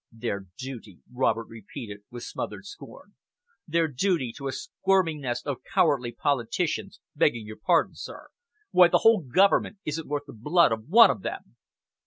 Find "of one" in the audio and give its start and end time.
10.71-11.11